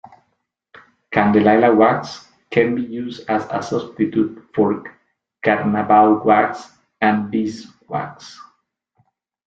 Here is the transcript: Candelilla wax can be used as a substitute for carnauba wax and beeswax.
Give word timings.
Candelilla 1.11 1.71
wax 1.77 2.27
can 2.49 2.73
be 2.73 2.81
used 2.81 3.29
as 3.29 3.45
a 3.51 3.61
substitute 3.61 4.43
for 4.55 4.83
carnauba 5.45 6.25
wax 6.25 6.71
and 7.01 7.29
beeswax. 7.29 8.35